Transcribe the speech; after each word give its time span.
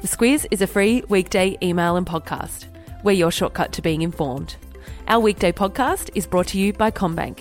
The 0.00 0.06
Squiz 0.06 0.46
is 0.52 0.62
a 0.62 0.66
free 0.68 1.02
weekday 1.08 1.58
email 1.60 1.96
and 1.96 2.06
podcast. 2.06 2.66
We're 3.02 3.12
your 3.12 3.32
shortcut 3.32 3.72
to 3.72 3.82
being 3.82 4.02
informed. 4.02 4.54
Our 5.08 5.18
weekday 5.18 5.50
podcast 5.50 6.10
is 6.14 6.24
brought 6.24 6.46
to 6.48 6.58
you 6.58 6.72
by 6.72 6.92
CommBank, 6.92 7.40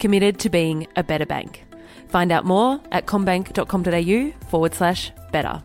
committed 0.00 0.38
to 0.40 0.48
being 0.48 0.86
a 0.96 1.04
better 1.04 1.26
bank. 1.26 1.66
Find 2.08 2.32
out 2.32 2.46
more 2.46 2.80
at 2.92 3.04
commbank.com.au 3.04 4.48
forward 4.48 4.74
slash 4.74 5.12
better. 5.32 5.62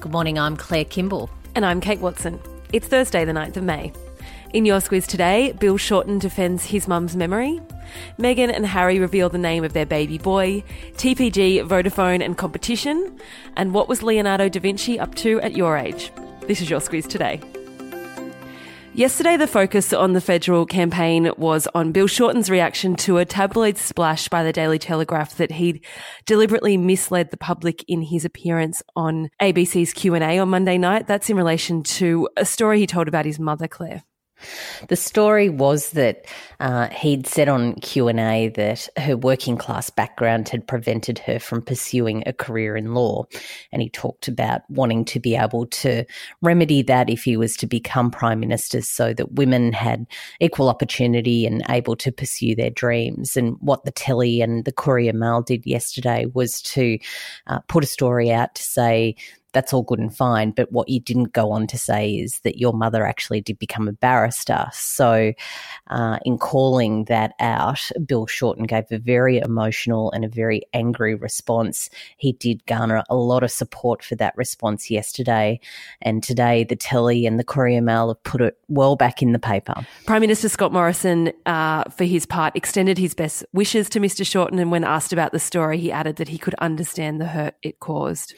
Good 0.00 0.10
morning, 0.10 0.40
I'm 0.40 0.56
Claire 0.56 0.86
Kimball. 0.86 1.30
And 1.54 1.64
I'm 1.64 1.80
Kate 1.80 2.00
Watson. 2.00 2.40
It's 2.72 2.88
Thursday, 2.88 3.24
the 3.24 3.32
9th 3.32 3.56
of 3.56 3.62
May. 3.62 3.92
In 4.52 4.64
your 4.64 4.78
Squiz 4.78 5.06
today, 5.06 5.52
Bill 5.58 5.76
Shorten 5.76 6.18
defends 6.18 6.66
his 6.66 6.86
mum's 6.86 7.16
memory. 7.16 7.60
Meghan 8.18 8.54
and 8.54 8.64
Harry 8.64 8.98
reveal 8.98 9.28
the 9.28 9.38
name 9.38 9.64
of 9.64 9.72
their 9.72 9.86
baby 9.86 10.18
boy. 10.18 10.62
TPG, 10.94 11.66
Vodafone 11.66 12.24
and 12.24 12.38
competition. 12.38 13.18
And 13.56 13.74
what 13.74 13.88
was 13.88 14.02
Leonardo 14.02 14.48
da 14.48 14.60
Vinci 14.60 14.98
up 14.98 15.14
to 15.16 15.40
at 15.40 15.56
your 15.56 15.76
age? 15.76 16.12
This 16.46 16.60
is 16.60 16.70
your 16.70 16.80
Squiz 16.80 17.06
today. 17.06 17.40
Yesterday, 18.94 19.36
the 19.36 19.46
focus 19.46 19.92
on 19.92 20.14
the 20.14 20.22
federal 20.22 20.64
campaign 20.64 21.30
was 21.36 21.68
on 21.74 21.92
Bill 21.92 22.06
Shorten's 22.06 22.48
reaction 22.48 22.96
to 22.96 23.18
a 23.18 23.26
tabloid 23.26 23.76
splash 23.76 24.28
by 24.28 24.42
the 24.42 24.54
Daily 24.54 24.78
Telegraph 24.78 25.36
that 25.36 25.52
he'd 25.52 25.84
deliberately 26.24 26.78
misled 26.78 27.30
the 27.30 27.36
public 27.36 27.84
in 27.88 28.00
his 28.00 28.24
appearance 28.24 28.82
on 28.94 29.28
ABC's 29.42 29.92
Q&A 29.92 30.38
on 30.38 30.48
Monday 30.48 30.78
night. 30.78 31.06
That's 31.06 31.28
in 31.28 31.36
relation 31.36 31.82
to 31.82 32.30
a 32.38 32.46
story 32.46 32.78
he 32.78 32.86
told 32.86 33.06
about 33.06 33.26
his 33.26 33.38
mother, 33.38 33.68
Claire. 33.68 34.04
The 34.88 34.96
story 34.96 35.48
was 35.48 35.90
that 35.90 36.26
uh, 36.60 36.88
he'd 36.88 37.26
said 37.26 37.48
on 37.48 37.74
Q 37.76 38.08
and 38.08 38.20
A 38.20 38.48
that 38.50 38.88
her 38.96 39.16
working 39.16 39.56
class 39.56 39.90
background 39.90 40.48
had 40.48 40.66
prevented 40.66 41.18
her 41.20 41.38
from 41.38 41.62
pursuing 41.62 42.22
a 42.26 42.32
career 42.32 42.76
in 42.76 42.94
law, 42.94 43.24
and 43.72 43.82
he 43.82 43.88
talked 43.88 44.28
about 44.28 44.62
wanting 44.68 45.04
to 45.06 45.20
be 45.20 45.36
able 45.36 45.66
to 45.66 46.04
remedy 46.42 46.82
that 46.82 47.10
if 47.10 47.24
he 47.24 47.36
was 47.36 47.56
to 47.56 47.66
become 47.66 48.10
prime 48.10 48.40
minister, 48.40 48.80
so 48.82 49.12
that 49.14 49.32
women 49.32 49.72
had 49.72 50.06
equal 50.40 50.68
opportunity 50.68 51.46
and 51.46 51.62
able 51.68 51.96
to 51.96 52.12
pursue 52.12 52.54
their 52.54 52.70
dreams. 52.70 53.36
And 53.36 53.56
what 53.60 53.84
the 53.84 53.90
Telly 53.90 54.40
and 54.40 54.64
the 54.64 54.72
Courier 54.72 55.12
Mail 55.12 55.42
did 55.42 55.66
yesterday 55.66 56.26
was 56.34 56.60
to 56.62 56.98
uh, 57.46 57.60
put 57.68 57.84
a 57.84 57.86
story 57.86 58.30
out 58.30 58.54
to 58.54 58.62
say 58.62 59.16
that's 59.56 59.72
all 59.72 59.82
good 59.82 59.98
and 59.98 60.14
fine. 60.14 60.50
But 60.50 60.70
what 60.70 60.90
you 60.90 61.00
didn't 61.00 61.32
go 61.32 61.50
on 61.50 61.66
to 61.68 61.78
say 61.78 62.10
is 62.10 62.40
that 62.40 62.58
your 62.58 62.74
mother 62.74 63.06
actually 63.06 63.40
did 63.40 63.58
become 63.58 63.88
a 63.88 63.92
barrister. 63.92 64.66
So, 64.72 65.32
uh, 65.86 66.18
in 66.26 66.36
calling 66.36 67.04
that 67.04 67.32
out, 67.40 67.90
Bill 68.04 68.26
Shorten 68.26 68.64
gave 68.64 68.84
a 68.90 68.98
very 68.98 69.38
emotional 69.38 70.12
and 70.12 70.26
a 70.26 70.28
very 70.28 70.60
angry 70.74 71.14
response. 71.14 71.88
He 72.18 72.32
did 72.32 72.66
garner 72.66 73.02
a 73.08 73.16
lot 73.16 73.42
of 73.42 73.50
support 73.50 74.04
for 74.04 74.14
that 74.16 74.36
response 74.36 74.90
yesterday. 74.90 75.58
And 76.02 76.22
today, 76.22 76.64
the 76.64 76.76
Telly 76.76 77.24
and 77.24 77.38
the 77.38 77.44
Courier 77.44 77.80
Mail 77.80 78.08
have 78.08 78.22
put 78.24 78.42
it 78.42 78.58
well 78.68 78.94
back 78.94 79.22
in 79.22 79.32
the 79.32 79.38
paper. 79.38 79.86
Prime 80.04 80.20
Minister 80.20 80.50
Scott 80.50 80.70
Morrison, 80.70 81.32
uh, 81.46 81.84
for 81.84 82.04
his 82.04 82.26
part, 82.26 82.54
extended 82.54 82.98
his 82.98 83.14
best 83.14 83.42
wishes 83.54 83.88
to 83.88 84.00
Mr. 84.00 84.26
Shorten. 84.26 84.58
And 84.58 84.70
when 84.70 84.84
asked 84.84 85.14
about 85.14 85.32
the 85.32 85.38
story, 85.38 85.78
he 85.78 85.90
added 85.90 86.16
that 86.16 86.28
he 86.28 86.36
could 86.36 86.54
understand 86.56 87.22
the 87.22 87.26
hurt 87.26 87.54
it 87.62 87.80
caused. 87.80 88.34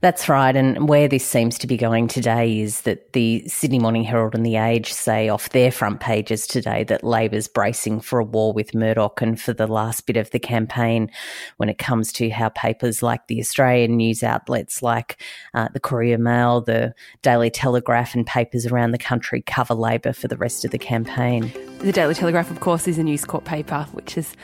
That's 0.00 0.28
right. 0.28 0.55
And 0.56 0.88
where 0.88 1.06
this 1.06 1.26
seems 1.26 1.58
to 1.58 1.66
be 1.66 1.76
going 1.76 2.08
today 2.08 2.60
is 2.60 2.80
that 2.82 3.12
the 3.12 3.46
Sydney 3.46 3.78
Morning 3.78 4.04
Herald 4.04 4.34
and 4.34 4.46
The 4.46 4.56
Age 4.56 4.90
say 4.90 5.28
off 5.28 5.50
their 5.50 5.70
front 5.70 6.00
pages 6.00 6.46
today 6.46 6.82
that 6.84 7.04
Labor's 7.04 7.46
bracing 7.46 8.00
for 8.00 8.20
a 8.20 8.24
war 8.24 8.54
with 8.54 8.74
Murdoch 8.74 9.20
and 9.20 9.38
for 9.38 9.52
the 9.52 9.66
last 9.66 10.06
bit 10.06 10.16
of 10.16 10.30
the 10.30 10.38
campaign 10.38 11.10
when 11.58 11.68
it 11.68 11.76
comes 11.76 12.10
to 12.12 12.30
how 12.30 12.48
papers 12.48 13.02
like 13.02 13.26
the 13.26 13.38
Australian 13.38 13.98
news 13.98 14.22
outlets 14.22 14.82
like 14.82 15.20
uh, 15.52 15.68
the 15.74 15.80
Courier 15.80 16.16
Mail, 16.16 16.62
the 16.62 16.94
Daily 17.20 17.50
Telegraph, 17.50 18.14
and 18.14 18.26
papers 18.26 18.64
around 18.64 18.92
the 18.92 18.98
country 18.98 19.42
cover 19.42 19.74
Labor 19.74 20.14
for 20.14 20.26
the 20.26 20.38
rest 20.38 20.64
of 20.64 20.70
the 20.70 20.78
campaign. 20.78 21.52
The 21.80 21.92
Daily 21.92 22.14
Telegraph, 22.14 22.50
of 22.50 22.60
course, 22.60 22.88
is 22.88 22.96
a 22.96 23.02
News 23.02 23.26
Corp 23.26 23.44
paper, 23.44 23.86
which 23.92 24.16
is 24.16 24.34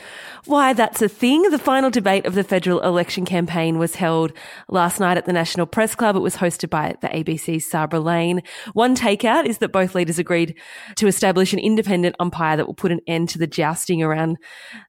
why 0.44 0.74
that's 0.74 1.00
a 1.00 1.08
thing. 1.08 1.40
The 1.44 1.58
final 1.58 1.88
debate 1.88 2.26
of 2.26 2.34
the 2.34 2.44
federal 2.44 2.80
election 2.82 3.24
campaign 3.24 3.78
was 3.78 3.94
held 3.94 4.34
last 4.68 5.00
night 5.00 5.16
at 5.16 5.24
the 5.24 5.32
National 5.32 5.64
Press 5.64 5.94
Club. 5.94 6.01
It 6.02 6.20
was 6.20 6.36
hosted 6.36 6.68
by 6.68 6.96
the 7.00 7.08
ABC's 7.08 7.64
Sabra 7.64 8.00
Lane. 8.00 8.42
One 8.72 8.96
takeout 8.96 9.46
is 9.46 9.58
that 9.58 9.72
both 9.72 9.94
leaders 9.94 10.18
agreed 10.18 10.58
to 10.96 11.06
establish 11.06 11.52
an 11.52 11.58
independent 11.58 12.16
umpire 12.18 12.56
that 12.56 12.66
will 12.66 12.74
put 12.74 12.92
an 12.92 13.00
end 13.06 13.28
to 13.30 13.38
the 13.38 13.46
jousting 13.46 14.02
around 14.02 14.38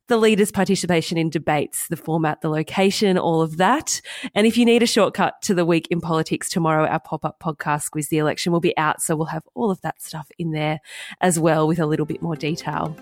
the 0.08 0.18
leaders' 0.18 0.52
participation 0.52 1.18
in 1.18 1.30
debates, 1.30 1.88
the 1.88 1.96
format, 1.96 2.42
the 2.42 2.50
location, 2.50 3.18
all 3.18 3.42
of 3.42 3.58
that. 3.58 4.02
And 4.34 4.48
if 4.48 4.58
you 4.58 4.66
need 4.66 4.84
a 4.84 4.88
shortcut 4.88 5.36
to 5.44 5.54
the 5.54 5.66
week 5.66 5.88
in 5.90 6.02
politics 6.02 6.50
tomorrow, 6.50 6.88
our 6.88 7.00
pop-up 7.00 7.40
podcast 7.40 7.90
Squiz, 7.90 8.10
the 8.10 8.18
election 8.18 8.52
will 8.52 8.60
be 8.60 8.76
out. 8.78 9.02
So 9.02 9.16
we'll 9.16 9.28
have 9.28 9.44
all 9.54 9.72
of 9.72 9.82
that 9.82 10.02
stuff 10.02 10.30
in 10.38 10.52
there 10.52 10.80
as 11.22 11.40
well 11.40 11.68
with 11.68 11.80
a 11.80 11.86
little 11.86 12.06
bit 12.06 12.22
more 12.22 12.36
detail. 12.36 12.98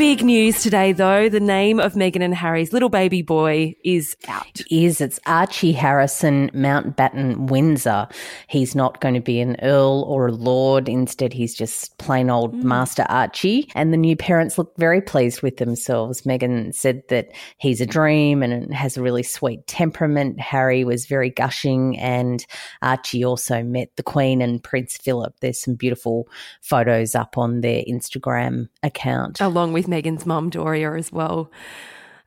Big 0.00 0.24
news 0.24 0.62
today, 0.62 0.92
though. 0.92 1.28
The 1.28 1.40
name 1.40 1.78
of 1.78 1.92
Meghan 1.92 2.22
and 2.22 2.34
Harry's 2.34 2.72
little 2.72 2.88
baby 2.88 3.20
boy 3.20 3.74
is 3.84 4.16
out. 4.28 4.62
Is 4.70 4.98
it's 5.02 5.20
Archie 5.26 5.72
Harrison 5.72 6.48
Mountbatten 6.54 7.50
Windsor. 7.50 8.08
He's 8.48 8.74
not 8.74 9.02
going 9.02 9.12
to 9.12 9.20
be 9.20 9.40
an 9.42 9.58
earl 9.60 10.06
or 10.08 10.28
a 10.28 10.32
lord. 10.32 10.88
Instead, 10.88 11.34
he's 11.34 11.54
just 11.54 11.98
plain 11.98 12.30
old 12.30 12.54
mm. 12.54 12.62
Master 12.62 13.04
Archie. 13.10 13.70
And 13.74 13.92
the 13.92 13.98
new 13.98 14.16
parents 14.16 14.56
look 14.56 14.74
very 14.78 15.02
pleased 15.02 15.42
with 15.42 15.58
themselves. 15.58 16.22
Meghan 16.22 16.74
said 16.74 17.02
that 17.10 17.28
he's 17.58 17.82
a 17.82 17.86
dream 17.86 18.42
and 18.42 18.72
has 18.72 18.96
a 18.96 19.02
really 19.02 19.22
sweet 19.22 19.66
temperament. 19.66 20.40
Harry 20.40 20.82
was 20.82 21.04
very 21.04 21.28
gushing, 21.28 21.98
and 21.98 22.46
Archie 22.80 23.22
also 23.22 23.62
met 23.62 23.90
the 23.96 24.02
Queen 24.02 24.40
and 24.40 24.64
Prince 24.64 24.96
Philip. 24.96 25.34
There's 25.40 25.60
some 25.60 25.74
beautiful 25.74 26.26
photos 26.62 27.14
up 27.14 27.36
on 27.36 27.60
their 27.60 27.82
Instagram 27.86 28.70
account, 28.82 29.42
along 29.42 29.74
with 29.74 29.89
Meghan's 29.90 30.24
mum, 30.24 30.50
Doria, 30.50 30.94
as 30.94 31.12
well. 31.12 31.50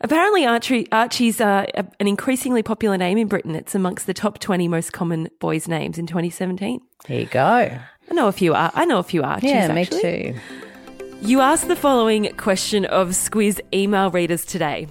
Apparently, 0.01 0.45
Archie, 0.45 0.91
Archie's 0.91 1.39
uh, 1.39 1.65
an 1.99 2.07
increasingly 2.07 2.61
popular 2.61 2.97
name 2.97 3.17
in 3.17 3.27
Britain. 3.27 3.55
It's 3.55 3.73
amongst 3.73 4.05
the 4.05 4.13
top 4.13 4.39
20 4.39 4.67
most 4.67 4.91
common 4.91 5.29
boys' 5.39 5.67
names 5.67 5.97
in 5.97 6.07
2017. 6.07 6.81
There 7.07 7.19
you 7.21 7.25
go. 7.27 7.79
I 8.09 8.13
know 8.13 8.27
a 8.27 8.33
few. 8.33 8.53
I 8.53 8.83
know 8.85 8.99
a 8.99 9.03
few 9.03 9.23
Archies. 9.23 9.51
Yeah, 9.51 9.73
me 9.73 9.85
too. 9.85 10.35
You 11.21 11.39
asked 11.39 11.69
the 11.69 11.75
following 11.77 12.35
question 12.35 12.83
of 12.83 13.09
Squiz 13.09 13.61
email 13.73 14.11
readers 14.11 14.43
today. 14.43 14.87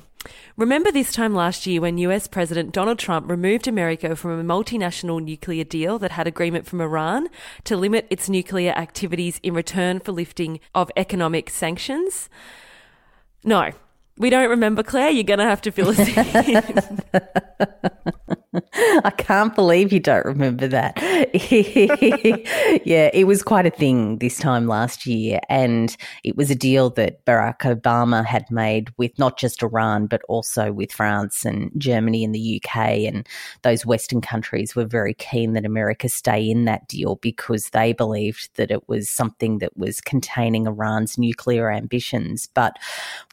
Remember 0.58 0.92
this 0.92 1.12
time 1.12 1.34
last 1.34 1.66
year 1.66 1.80
when 1.80 1.96
US 1.98 2.26
President 2.26 2.72
Donald 2.72 2.98
Trump 2.98 3.30
removed 3.30 3.66
America 3.66 4.14
from 4.14 4.38
a 4.38 4.44
multinational 4.44 5.22
nuclear 5.22 5.64
deal 5.64 5.98
that 5.98 6.10
had 6.10 6.26
agreement 6.26 6.66
from 6.66 6.82
Iran 6.82 7.28
to 7.64 7.74
limit 7.74 8.06
its 8.10 8.28
nuclear 8.28 8.72
activities 8.72 9.40
in 9.42 9.54
return 9.54 9.98
for 9.98 10.12
lifting 10.12 10.60
of 10.74 10.90
economic 10.94 11.48
sanctions? 11.48 12.28
No, 13.42 13.70
we 14.18 14.28
don't 14.28 14.50
remember, 14.50 14.82
Claire. 14.82 15.10
You're 15.10 15.24
going 15.24 15.38
to 15.38 15.46
have 15.46 15.62
to 15.62 15.72
fill 15.72 15.88
us 15.88 15.98
in. 15.98 16.98
I 19.04 19.10
can't 19.16 19.54
believe 19.54 19.92
you 19.92 20.00
don't 20.00 20.26
remember 20.26 20.68
that. 20.68 20.98
yeah, 22.84 23.10
it 23.12 23.26
was 23.26 23.42
quite 23.42 23.66
a 23.66 23.70
thing 23.70 24.18
this 24.18 24.38
time 24.38 24.66
last 24.66 25.06
year. 25.06 25.40
And 25.48 25.96
it 26.22 26.36
was 26.36 26.50
a 26.50 26.54
deal 26.54 26.90
that 26.90 27.24
Barack 27.24 27.60
Obama 27.60 28.24
had 28.24 28.50
made 28.50 28.92
with 28.98 29.18
not 29.18 29.38
just 29.38 29.62
Iran, 29.62 30.06
but 30.06 30.20
also 30.28 30.70
with 30.70 30.92
France 30.92 31.46
and 31.46 31.70
Germany 31.78 32.24
and 32.24 32.34
the 32.34 32.62
UK. 32.62 32.76
And 33.06 33.26
those 33.62 33.86
Western 33.86 34.20
countries 34.20 34.76
were 34.76 34.84
very 34.84 35.14
keen 35.14 35.54
that 35.54 35.64
America 35.64 36.08
stay 36.08 36.50
in 36.50 36.66
that 36.66 36.86
deal 36.88 37.16
because 37.16 37.70
they 37.70 37.94
believed 37.94 38.50
that 38.56 38.70
it 38.70 38.86
was 38.86 39.08
something 39.08 39.58
that 39.58 39.76
was 39.78 40.00
containing 40.00 40.66
Iran's 40.66 41.16
nuclear 41.16 41.70
ambitions. 41.70 42.48
But 42.52 42.76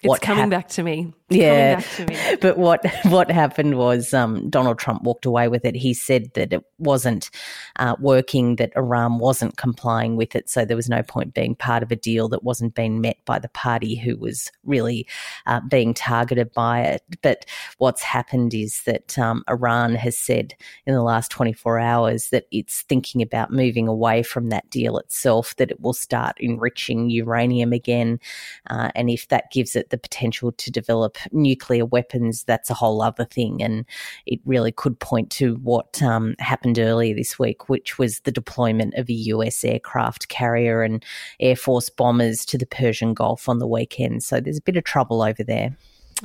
it's 0.01 0.19
coming 0.19 0.43
hap- 0.43 0.49
back 0.49 0.67
to 0.69 0.83
me. 0.83 1.13
Yeah, 1.29 1.83
but 2.41 2.57
what 2.57 2.83
what 3.05 3.29
happened 3.29 3.77
was 3.77 4.13
um, 4.15 4.49
Donald 4.49 4.79
Trump 4.79 5.03
walked 5.03 5.25
away 5.25 5.47
with 5.47 5.63
it. 5.63 5.75
He 5.75 5.93
said 5.93 6.33
that 6.33 6.51
it 6.51 6.63
wasn't 6.79 7.29
uh, 7.75 7.95
working, 7.99 8.55
that 8.55 8.71
Iran 8.75 9.19
wasn't 9.19 9.55
complying 9.57 10.15
with 10.15 10.35
it, 10.35 10.49
so 10.49 10.65
there 10.65 10.75
was 10.75 10.89
no 10.89 11.03
point 11.03 11.35
being 11.35 11.55
part 11.55 11.83
of 11.83 11.91
a 11.91 11.95
deal 11.95 12.29
that 12.29 12.43
wasn't 12.43 12.73
being 12.73 12.99
met 12.99 13.17
by 13.25 13.37
the 13.37 13.49
party 13.49 13.95
who 13.95 14.17
was 14.17 14.51
really 14.63 15.05
uh, 15.45 15.59
being 15.69 15.93
targeted 15.93 16.51
by 16.53 16.81
it. 16.81 17.03
But 17.21 17.45
what's 17.77 18.01
happened 18.01 18.55
is 18.55 18.81
that 18.83 19.17
um, 19.19 19.43
Iran 19.47 19.93
has 19.95 20.17
said 20.17 20.55
in 20.87 20.95
the 20.95 21.03
last 21.03 21.29
24 21.29 21.79
hours 21.79 22.29
that 22.29 22.45
it's 22.51 22.81
thinking 22.81 23.21
about 23.21 23.51
moving 23.51 23.87
away 23.87 24.23
from 24.23 24.49
that 24.49 24.67
deal 24.71 24.97
itself, 24.97 25.55
that 25.57 25.69
it 25.69 25.79
will 25.79 25.93
start 25.93 26.37
enriching 26.39 27.11
uranium 27.11 27.71
again, 27.71 28.19
uh, 28.67 28.89
and 28.95 29.11
if 29.11 29.27
that 29.27 29.51
gives 29.51 29.75
it 29.75 29.91
the 29.91 29.97
potential 29.97 30.51
to 30.53 30.71
develop 30.71 31.18
nuclear 31.31 31.85
weapons, 31.85 32.43
that's 32.43 32.69
a 32.69 32.73
whole 32.73 33.01
other 33.01 33.25
thing. 33.25 33.61
And 33.61 33.85
it 34.25 34.39
really 34.45 34.71
could 34.71 34.99
point 34.99 35.29
to 35.31 35.55
what 35.55 36.01
um, 36.01 36.35
happened 36.39 36.79
earlier 36.79 37.15
this 37.15 37.37
week, 37.37 37.69
which 37.69 37.97
was 37.97 38.19
the 38.21 38.31
deployment 38.31 38.93
of 38.95 39.09
a 39.09 39.13
US 39.13 39.63
aircraft 39.63 40.29
carrier 40.29 40.81
and 40.83 41.03
Air 41.39 41.55
Force 41.55 41.89
bombers 41.89 42.45
to 42.45 42.57
the 42.57 42.65
Persian 42.65 43.13
Gulf 43.13 43.49
on 43.49 43.59
the 43.59 43.67
weekend. 43.67 44.23
So 44.23 44.39
there's 44.39 44.57
a 44.57 44.61
bit 44.61 44.77
of 44.77 44.83
trouble 44.83 45.21
over 45.21 45.43
there. 45.43 45.75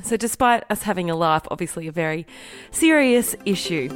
So, 0.02 0.16
despite 0.16 0.64
us 0.70 0.82
having 0.82 1.08
a 1.08 1.14
laugh, 1.14 1.46
obviously 1.52 1.86
a 1.86 1.92
very 1.92 2.26
serious 2.72 3.36
issue. 3.44 3.88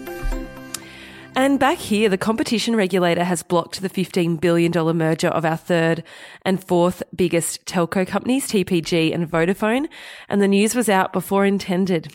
And 1.36 1.60
back 1.60 1.78
here, 1.78 2.08
the 2.08 2.18
competition 2.18 2.74
regulator 2.74 3.22
has 3.22 3.42
blocked 3.42 3.80
the 3.80 3.88
$15 3.88 4.40
billion 4.40 4.72
merger 4.96 5.28
of 5.28 5.44
our 5.44 5.56
third 5.56 6.02
and 6.42 6.62
fourth 6.62 7.02
biggest 7.14 7.64
telco 7.64 8.06
companies, 8.06 8.48
TPG 8.48 9.14
and 9.14 9.30
Vodafone. 9.30 9.88
And 10.28 10.42
the 10.42 10.48
news 10.48 10.74
was 10.74 10.88
out 10.88 11.12
before 11.12 11.46
intended. 11.46 12.12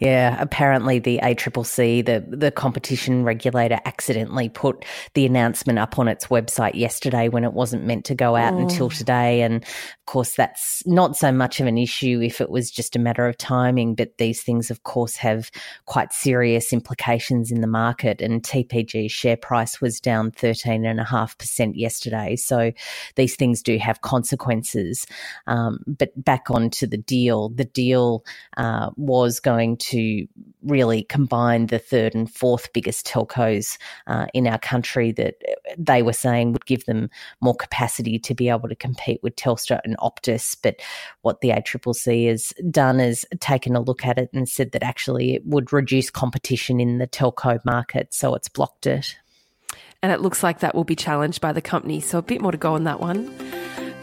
Yeah, 0.00 0.36
apparently 0.40 0.98
the 0.98 1.20
ACCC, 1.22 2.04
the, 2.04 2.24
the 2.36 2.50
competition 2.50 3.24
regulator, 3.24 3.78
accidentally 3.84 4.48
put 4.48 4.84
the 5.14 5.24
announcement 5.24 5.78
up 5.78 5.98
on 5.98 6.08
its 6.08 6.26
website 6.26 6.74
yesterday 6.74 7.28
when 7.28 7.44
it 7.44 7.52
wasn't 7.52 7.84
meant 7.84 8.04
to 8.06 8.14
go 8.14 8.36
out 8.36 8.54
oh. 8.54 8.58
until 8.58 8.90
today. 8.90 9.42
And 9.42 9.64
of 10.02 10.06
course, 10.06 10.34
that's 10.34 10.84
not 10.86 11.16
so 11.16 11.32
much 11.32 11.60
of 11.60 11.66
an 11.66 11.78
issue 11.78 12.20
if 12.22 12.40
it 12.40 12.50
was 12.50 12.70
just 12.70 12.96
a 12.96 12.98
matter 12.98 13.26
of 13.26 13.38
timing, 13.38 13.94
but 13.94 14.18
these 14.18 14.42
things, 14.42 14.70
of 14.70 14.82
course, 14.82 15.16
have 15.16 15.50
quite 15.86 16.12
serious 16.12 16.72
implications 16.72 17.50
in 17.50 17.60
the 17.60 17.66
market. 17.66 18.20
And 18.20 18.42
TPG's 18.42 19.12
share 19.12 19.36
price 19.36 19.80
was 19.80 20.00
down 20.00 20.32
13.5% 20.32 21.72
yesterday. 21.74 22.36
So 22.36 22.72
these 23.14 23.36
things 23.36 23.62
do 23.62 23.78
have 23.78 24.02
consequences. 24.02 25.06
Um, 25.46 25.78
but 25.86 26.10
back 26.22 26.50
onto 26.50 26.86
the 26.86 26.98
deal, 26.98 27.48
the 27.50 27.64
deal 27.64 28.24
uh, 28.56 28.90
was 28.96 29.40
going 29.40 29.62
going 29.62 29.76
to 29.76 30.26
really 30.62 31.04
combine 31.04 31.66
the 31.66 31.78
third 31.78 32.14
and 32.14 32.32
fourth 32.32 32.72
biggest 32.72 33.06
telcos 33.06 33.78
uh, 34.06 34.26
in 34.34 34.46
our 34.46 34.58
country 34.58 35.12
that 35.12 35.34
they 35.78 36.02
were 36.02 36.12
saying 36.12 36.52
would 36.52 36.66
give 36.66 36.84
them 36.86 37.08
more 37.40 37.54
capacity 37.54 38.18
to 38.18 38.34
be 38.34 38.48
able 38.48 38.68
to 38.68 38.74
compete 38.74 39.20
with 39.22 39.36
Telstra 39.36 39.80
and 39.92 39.98
Optus. 39.98 40.56
But 40.60 40.80
what 41.22 41.40
the 41.40 41.50
ACCC 41.50 42.28
has 42.28 42.52
done 42.70 43.00
is 43.00 43.26
taken 43.40 43.76
a 43.76 43.80
look 43.80 44.04
at 44.04 44.18
it 44.18 44.30
and 44.32 44.48
said 44.48 44.72
that 44.72 44.82
actually 44.82 45.34
it 45.34 45.46
would 45.46 45.72
reduce 45.72 46.10
competition 46.10 46.80
in 46.80 46.98
the 46.98 47.06
telco 47.06 47.58
market, 47.64 48.14
so 48.14 48.34
it's 48.34 48.48
blocked 48.48 48.86
it. 48.86 49.16
And 50.02 50.10
it 50.10 50.20
looks 50.20 50.42
like 50.42 50.60
that 50.60 50.74
will 50.74 50.84
be 50.84 50.96
challenged 50.96 51.40
by 51.40 51.52
the 51.52 51.62
company. 51.62 52.00
So 52.00 52.18
a 52.18 52.22
bit 52.22 52.40
more 52.40 52.50
to 52.50 52.58
go 52.58 52.74
on 52.74 52.84
that 52.84 52.98
one. 52.98 53.32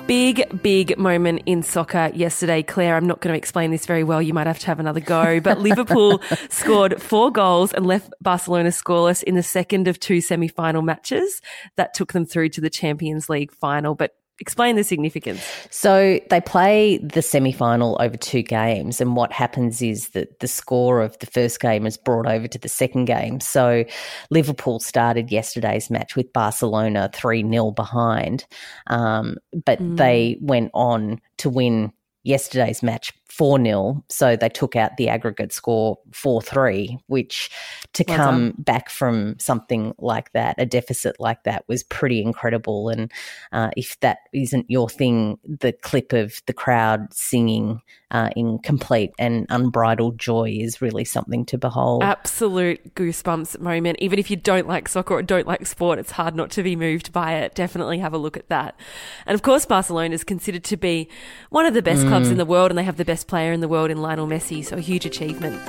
Big, 0.07 0.63
big 0.63 0.97
moment 0.97 1.44
in 1.45 1.62
soccer 1.62 2.09
yesterday. 2.15 2.63
Claire, 2.63 2.95
I'm 2.95 3.06
not 3.06 3.21
going 3.21 3.31
to 3.31 3.38
explain 3.38 3.69
this 3.69 3.86
very 3.86 4.03
well. 4.03 4.19
You 4.19 4.33
might 4.33 4.47
have 4.47 4.57
to 4.59 4.65
have 4.65 4.80
another 4.80 5.01
go. 5.01 5.39
But 5.39 5.59
Liverpool 5.69 6.19
scored 6.50 7.00
four 7.00 7.31
goals 7.31 7.74
and 7.74 7.86
left 7.86 8.12
Barcelona 8.19 8.69
scoreless 8.69 9.21
in 9.21 9.36
the 9.36 9.44
second 9.44 9.88
of 9.88 10.00
two 10.00 10.19
semi 10.19 10.47
final 10.47 10.81
matches 10.81 11.44
that 11.75 11.94
took 11.94 12.13
them 12.13 12.25
through 12.25 12.50
to 12.50 12.62
the 12.62 12.71
Champions 12.71 13.30
League 13.30 13.51
final. 13.51 13.94
But 13.94 14.15
Explain 14.39 14.75
the 14.75 14.83
significance. 14.83 15.44
So 15.69 16.19
they 16.30 16.41
play 16.41 16.97
the 17.00 17.21
semi 17.21 17.51
final 17.51 17.97
over 18.00 18.18
two 18.18 18.41
games, 18.41 19.01
and 19.01 19.15
what 19.15 19.31
happens 19.33 19.81
is 19.81 20.09
that 20.09 20.39
the 20.39 20.47
score 20.47 21.01
of 21.01 21.18
the 21.19 21.25
first 21.25 21.59
game 21.59 21.86
is 21.86 21.97
brought 21.97 22.27
over 22.27 22.47
to 22.47 22.57
the 22.57 22.69
second 22.69 23.06
game. 23.06 23.39
So 23.39 23.83
Liverpool 24.30 24.80
started 24.80 25.31
yesterday's 25.31 25.89
match 25.89 26.15
with 26.15 26.31
Barcelona 26.33 27.09
3 27.13 27.50
0 27.50 27.71
behind, 27.71 28.45
um, 28.88 29.38
but 29.65 29.80
mm. 29.80 29.97
they 29.97 30.38
went 30.41 30.71
on 30.74 31.19
to 31.38 31.50
win 31.50 31.91
yesterday's 32.24 32.83
match 32.83 33.13
4 33.30 33.64
0. 33.64 34.04
So 34.10 34.36
they 34.36 34.50
took 34.50 34.76
out 34.76 34.98
the 34.98 35.10
aggregate 35.10 35.54
score 35.54 35.98
4 36.12 36.42
3, 36.42 36.98
which 37.08 37.50
to 37.94 38.04
well 38.08 38.18
come 38.18 38.52
done. 38.52 38.56
back 38.60 38.90
from 38.90 39.38
something 39.40 39.94
like 40.00 40.31
that, 40.34 40.56
a 40.58 40.66
deficit 40.66 41.20
like 41.20 41.44
that, 41.44 41.64
was 41.68 41.84
pretty 41.84 42.22
incredible. 42.22 42.90
And 42.90 43.12
uh, 43.52 43.70
if 43.78 44.00
that 44.02 44.20
isn't 44.34 44.70
your 44.70 44.90
thing, 44.90 45.38
the 45.44 45.74
clip 45.74 46.14
of 46.14 46.42
the 46.48 46.54
crowd 46.54 47.14
singing 47.14 47.81
uh, 48.12 48.30
in 48.36 48.58
complete 48.60 49.12
and 49.20 49.46
unbridled 49.50 50.18
joy 50.18 50.50
is 50.60 50.82
really 50.82 51.06
something 51.06 51.46
to 51.46 51.58
behold. 51.58 52.04
Absolute 52.04 52.96
goosebumps 52.96 53.60
moment. 53.60 54.00
Even 54.00 54.18
if 54.18 54.32
you 54.32 54.36
don't 54.36 54.68
like 54.68 54.90
soccer 54.90 55.14
or 55.14 55.22
don't 55.22 55.46
like 55.46 55.66
sport, 55.68 56.00
it's 56.00 56.12
hard 56.12 56.36
not 56.36 56.50
to 56.52 56.64
be 56.64 56.75
moved 56.75 57.14
by 57.14 57.34
it. 57.36 57.54
Definitely 57.54 58.00
have 58.00 58.14
a 58.14 58.18
look 58.18 58.36
at 58.36 58.50
that. 58.50 58.80
And 59.28 59.36
of 59.36 59.44
course, 59.44 59.66
Barcelona 59.66 60.16
is 60.16 60.24
considered 60.24 60.64
to 60.66 60.78
be 60.78 61.08
one 61.50 61.66
of 61.66 61.74
the 61.74 61.84
best 61.84 62.02
mm. 62.02 62.08
clubs 62.08 62.30
in 62.30 62.38
the 62.38 62.46
world, 62.46 62.72
and 62.72 62.78
they 62.78 62.84
have 62.84 62.98
the 62.98 63.06
best 63.06 63.19
player 63.24 63.51
in 63.51 63.60
the 63.60 63.68
world 63.68 63.92
in 63.92 64.01
Lionel 64.01 64.27
Messi, 64.27 64.66
so 64.66 64.77
a 64.77 64.81
huge 64.81 65.06
achievement. 65.06 65.60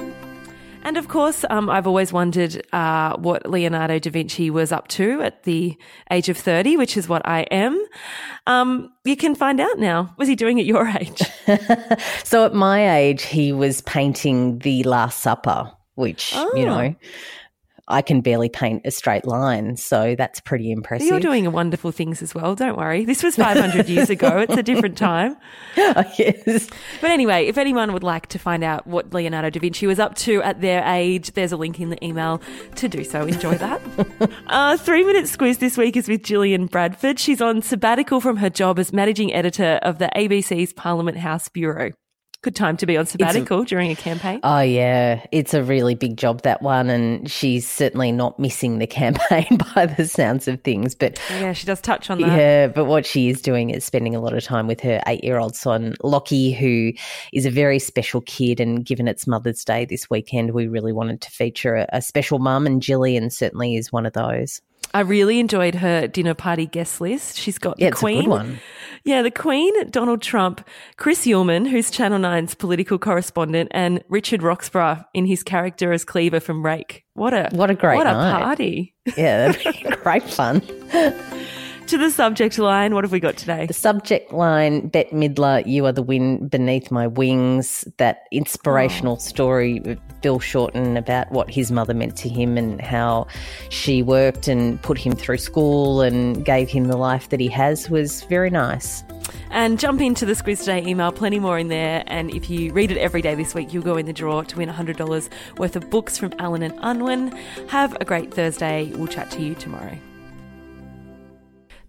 And 0.83 0.97
of 0.97 1.09
course, 1.09 1.45
um, 1.51 1.69
I've 1.69 1.87
always 1.87 2.13
wondered 2.13 2.67
uh, 2.73 3.17
what 3.17 3.49
Leonardo 3.49 3.99
da 3.99 4.11
Vinci 4.11 4.51
was 4.51 4.73
up 4.73 4.89
to 4.89 5.21
at 5.21 5.43
the 5.43 5.77
age 6.11 6.29
of 6.29 6.39
30, 6.39 6.77
which 6.79 6.97
is 6.97 7.09
what 7.09 7.23
I 7.27 7.43
am. 7.51 7.83
Um, 8.47 8.91
you 9.05 9.17
can 9.17 9.35
find 9.35 9.61
out 9.61 9.79
now. 9.79 10.15
Was 10.17 10.27
he 10.27 10.37
doing 10.37 10.59
at 10.59 10.67
your 10.67 10.89
age? 11.01 11.23
so 12.25 12.47
at 12.47 12.55
my 12.55 12.97
age, 12.97 13.25
he 13.25 13.53
was 13.53 13.83
painting 13.83 14.59
The 14.61 14.83
Last 14.85 15.21
Supper, 15.21 15.71
which, 15.97 16.33
oh. 16.35 16.51
you 16.57 16.65
know, 16.65 16.95
I 17.91 18.03
can 18.03 18.21
barely 18.21 18.49
paint 18.49 18.83
a 18.85 18.91
straight 18.91 19.27
line. 19.27 19.77
So 19.77 20.15
that's 20.17 20.41
pretty 20.41 20.71
impressive. 20.71 21.09
You're 21.09 21.21
doing 21.21 21.51
wonderful 21.53 21.93
things 21.93 22.23
as 22.23 22.35
well. 22.35 22.55
Don't 22.55 22.77
worry. 22.77 23.05
This 23.05 23.23
was 23.23 23.37
500 23.37 23.89
years 23.89 24.11
ago. 24.11 24.39
It's 24.39 24.57
a 24.57 24.63
different 24.63 24.97
time. 24.97 25.37
Oh, 25.77 26.05
yes. 26.19 26.69
But 27.01 27.11
anyway, 27.11 27.47
if 27.47 27.59
anyone 27.59 27.93
would 27.93 28.03
like 28.03 28.29
to 28.29 28.39
find 28.39 28.63
out 28.63 28.87
what 28.87 29.13
Leonardo 29.13 29.51
da 29.51 29.61
Vinci 29.61 29.87
was 29.87 29.99
up 29.99 30.15
to 30.17 30.43
at 30.43 30.61
their 30.61 30.85
age, 30.87 31.33
there's 31.33 31.53
a 31.53 31.57
link 31.57 31.81
in 31.81 31.91
the 31.91 32.05
email 32.05 32.41
to 32.77 32.89
do 32.89 33.03
so. 33.03 33.27
Enjoy 33.27 33.57
that. 33.57 33.81
uh, 34.47 34.77
three 34.77 35.05
minute 35.05 35.25
squiz 35.25 35.59
this 35.59 35.77
week 35.77 35.97
is 35.97 36.09
with 36.09 36.23
Gillian 36.23 36.67
Bradford. 36.67 37.19
She's 37.19 37.41
on 37.41 37.63
sabbatical 37.63 38.21
from 38.21 38.37
her 38.37 38.51
job 38.51 38.79
as 38.79 38.93
managing 38.93 39.33
editor 39.33 39.81
of 39.83 39.99
the 39.99 40.11
ABC's 40.15 40.73
Parliament 40.73 41.19
House 41.19 41.49
Bureau 41.49 41.93
good 42.43 42.57
time 42.57 42.77
to 42.79 42.87
be 42.87 42.97
on 42.97 43.07
sabbatical 43.07 43.63
a, 43.63 43.67
during 43.67 43.91
a 43.91 43.97
campaign. 43.97 44.41
Oh 44.43 44.61
yeah, 44.61 45.25
it's 45.33 45.55
a 45.55 45.63
really 45.63 45.95
big 45.95 46.17
job 46.17 46.43
that 46.43 46.63
one, 46.63 46.89
and 46.91 47.31
she's 47.31 47.69
certainly 47.69 48.13
not 48.13 48.39
missing 48.39 48.79
the 48.79 48.87
campaign 49.01 49.59
by 49.75 49.87
the 49.87 50.07
sounds 50.07 50.49
of 50.49 50.63
things. 50.63 50.95
But 50.95 51.21
yeah, 51.31 51.53
she 51.53 51.67
does 51.67 51.81
touch 51.81 52.11
on 52.11 52.21
that. 52.21 52.37
Yeah, 52.37 52.67
but 52.69 52.87
what 52.87 53.07
she 53.07 53.29
is 53.29 53.41
doing 53.41 53.71
is 53.71 53.85
spending 53.85 54.15
a 54.15 54.21
lot 54.21 54.35
of 54.35 54.43
time 54.45 54.67
with 54.67 54.81
her 54.81 55.01
eight-year-old 55.07 55.55
son 55.55 55.95
Lockie, 56.03 56.53
who 56.53 56.93
is 57.33 57.47
a 57.47 57.51
very 57.51 57.79
special 57.79 58.21
kid. 58.23 58.61
And 58.61 58.85
given 58.85 59.09
it's 59.09 59.27
Mother's 59.27 59.65
Day 59.65 59.85
this 59.85 60.09
weekend, 60.11 60.53
we 60.53 60.69
really 60.69 60.93
wanted 60.93 61.21
to 61.23 61.31
feature 61.31 61.77
a, 61.77 61.87
a 61.93 62.03
special 62.03 62.39
mum, 62.39 62.67
and 62.67 62.83
Gillian 62.83 63.31
certainly 63.31 63.77
is 63.77 63.93
one 63.93 64.07
of 64.07 64.13
those. 64.13 64.61
I 64.93 65.01
really 65.01 65.39
enjoyed 65.39 65.77
her 65.77 66.07
dinner 66.09 66.35
party 66.35 66.67
guest 66.67 67.01
list. 67.01 67.39
She's 67.39 67.59
got 67.59 67.79
yeah, 67.79 67.91
the 67.91 67.97
Queen. 67.97 68.59
Yeah, 69.05 69.23
the 69.23 69.31
Queen, 69.31 69.89
Donald 69.91 70.21
Trump, 70.21 70.67
Chris 70.97 71.25
Uhlmann, 71.27 71.69
who's 71.69 71.91
Channel 71.91 72.19
9's 72.19 72.55
political 72.55 72.99
correspondent, 72.99 73.71
and 73.73 74.05
Richard 74.09 74.43
Roxburgh 74.43 75.05
in 75.15 75.25
his 75.25 75.43
character 75.43 75.93
as 75.93 76.05
Cleaver 76.05 76.41
from 76.41 76.65
Rake. 76.65 77.05
What 77.15 77.33
a 77.33 77.49
what 77.53 77.71
a 77.71 77.75
great 77.75 77.97
what 77.97 78.05
night. 78.05 78.41
a 78.41 78.45
party! 78.45 78.95
Yeah, 79.17 79.53
that'd 79.53 79.75
be 79.85 79.97
great 79.97 80.25
fun. 80.25 80.61
To 81.91 81.99
the 81.99 82.11
subject 82.11 82.57
line. 82.57 82.95
What 82.95 83.03
have 83.03 83.11
we 83.11 83.19
got 83.19 83.37
today? 83.37 83.67
The 83.67 83.75
subject 83.75 84.33
line, 84.33 84.87
Bette 84.87 85.11
Midler, 85.11 85.67
You 85.67 85.87
Are 85.87 85.93
the 85.93 86.05
Wind 86.05 86.49
Beneath 86.49 86.93
My 86.93 87.09
Wings, 87.09 87.85
that 87.97 88.29
inspirational 88.31 89.15
oh. 89.15 89.19
story 89.19 89.83
of 89.85 89.99
Bill 90.21 90.39
Shorten 90.39 90.97
about 90.97 91.33
what 91.33 91.51
his 91.51 91.73
mother 91.73 91.93
meant 91.93 92.17
to 92.19 92.29
him 92.29 92.57
and 92.57 92.81
how 92.81 93.27
she 93.71 94.05
worked 94.05 94.47
and 94.47 94.81
put 94.83 94.99
him 94.99 95.15
through 95.15 95.39
school 95.39 96.01
and 96.01 96.45
gave 96.45 96.69
him 96.69 96.85
the 96.85 96.97
life 96.97 97.29
that 97.31 97.41
he 97.41 97.49
has 97.49 97.91
was 97.91 98.23
very 98.25 98.51
nice. 98.51 99.03
And 99.51 99.81
jump 99.81 100.01
into 100.01 100.25
the 100.25 100.35
Squiz 100.35 100.61
Today 100.61 100.87
email, 100.87 101.11
plenty 101.11 101.41
more 101.41 101.59
in 101.59 101.69
there. 101.69 102.05
And 102.07 102.31
if 102.31 102.49
you 102.49 102.73
read 102.73 102.93
it 102.93 102.99
every 102.99 103.21
day 103.21 103.35
this 103.35 103.53
week, 103.53 103.75
you'll 103.75 103.83
go 103.83 103.97
in 103.97 104.07
the 104.07 104.13
draw 104.13 104.43
to 104.43 104.57
win 104.59 104.69
$100 104.69 105.29
worth 105.59 105.75
of 105.75 105.91
books 105.91 106.17
from 106.17 106.33
Allen 106.39 106.63
and 106.63 106.79
Unwin. 106.83 107.37
Have 107.67 107.97
a 108.01 108.05
great 108.05 108.33
Thursday. 108.33 108.93
We'll 108.95 109.09
chat 109.09 109.33
to 109.33 109.43
you 109.43 109.57
tomorrow. 109.57 109.99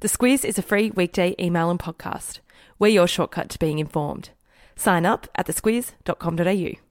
The 0.02 0.08
Squiz 0.08 0.44
is 0.44 0.58
a 0.58 0.64
free 0.64 0.90
weekday 0.90 1.36
email 1.40 1.70
and 1.70 1.80
podcast. 1.80 2.40
We're 2.80 2.88
your 2.88 3.08
shortcut 3.08 3.50
to 3.50 3.60
being 3.60 3.78
informed. 3.78 4.32
Sign 4.76 5.06
up 5.06 5.28
at 5.36 5.46
thesquiz.com.au. 5.46 6.91